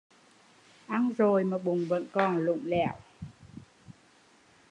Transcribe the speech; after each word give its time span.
Ăn 0.89 1.13
rồi 1.17 1.43
mà 1.43 1.57
bụng 1.57 1.85
vẫn 1.89 2.05
còn 2.11 2.37
lủng 2.37 2.61
lẻo 2.65 2.93